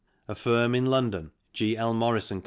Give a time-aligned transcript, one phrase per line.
[0.27, 1.77] A firm in London, G.
[1.77, 1.93] L.
[1.93, 2.39] Morris & Co.